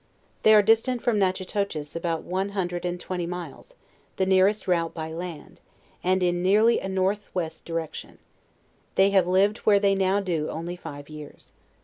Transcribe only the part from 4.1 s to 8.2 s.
the nearest route by land, and in nearly a north west direction.